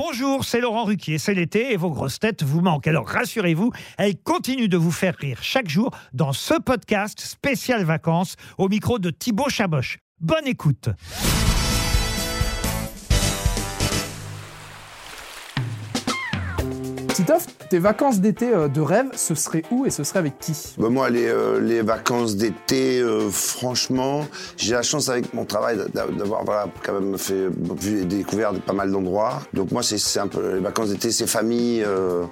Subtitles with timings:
[0.00, 2.86] Bonjour, c'est Laurent Ruquier, c'est l'été et vos grosses têtes vous manquent.
[2.86, 8.36] Alors rassurez-vous, elles continuent de vous faire rire chaque jour dans ce podcast spécial vacances
[8.58, 9.98] au micro de Thibaut Chaboch.
[10.20, 10.90] Bonne écoute.
[17.18, 20.52] Titoff, tes vacances d'été euh, de rêve, ce serait où et ce serait avec qui?
[20.78, 24.24] Bah, moi, les, euh, les vacances d'été, euh, franchement,
[24.56, 27.48] j'ai la chance avec mon travail d'a- d'avoir voilà, quand même fait,
[27.80, 29.40] vu et découvert pas mal d'endroits.
[29.52, 29.96] Donc moi, c'est
[30.28, 32.22] peu les vacances d'été, c'est famille, euh,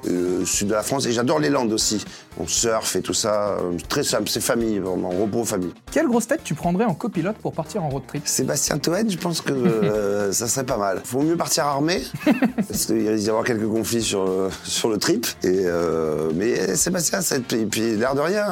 [0.44, 1.04] sud de la France.
[1.06, 2.04] Et j'adore les Landes aussi.
[2.38, 3.56] On surfe et tout ça.
[3.88, 5.72] très simple, c'est famille, vraiment, repos, famille.
[5.90, 8.22] Quelle grosse tête tu prendrais en copilote pour partir en road trip?
[8.24, 11.00] Sébastien Toen, je pense que ça serait pas mal.
[11.02, 12.02] Faut mieux partir armé,
[12.68, 14.28] parce qu'il risque d'y avoir quelques conflits sur,
[14.76, 15.26] sur le trip.
[15.42, 18.46] Et, euh, mais Sébastien, ça, et puis l'air de rien,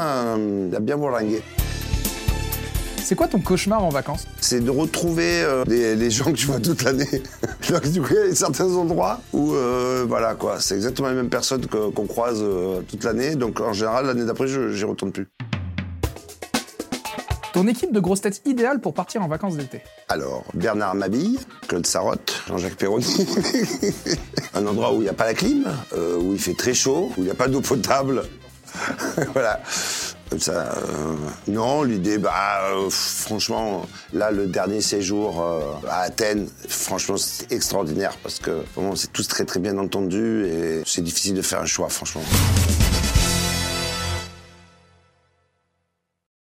[0.69, 1.43] il a bien bourlingué.
[3.05, 4.27] C'est quoi ton cauchemar en vacances?
[4.41, 7.23] C'est de retrouver euh, les, les gens que tu vois toute l'année.
[7.71, 11.15] Donc du coup, il y a certains endroits où, euh, voilà quoi, c'est exactement les
[11.15, 13.35] mêmes personnes qu'on croise euh, toute l'année.
[13.35, 15.29] Donc en général, l'année d'après, je j'y retourne plus.
[17.55, 21.39] Ton équipe de grosses têtes idéale pour partir en vacances d'été Alors, Bernard Mabille,
[21.69, 23.07] Claude Sarotte, Jean-Jacques Perroni.
[24.55, 27.13] Un endroit où il n'y a pas la clim, euh, où il fait très chaud,
[27.17, 28.25] où il n'y a pas d'eau potable.
[29.35, 29.61] voilà.
[30.37, 31.15] Ça, euh,
[31.47, 35.41] non, l'idée, bah, euh, franchement, là, le dernier séjour
[35.89, 40.83] à Athènes, franchement, c'est extraordinaire parce que vraiment, c'est tous très très bien entendu et
[40.85, 42.23] c'est difficile de faire un choix, franchement.